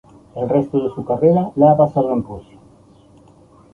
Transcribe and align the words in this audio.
El 0.35 0.49
resto 0.49 0.81
de 0.83 0.89
su 0.95 1.05
carrera 1.05 1.51
la 1.55 1.73
ha 1.73 1.77
pasado 1.77 2.11
en 2.13 2.23
Rusia. 2.23 2.57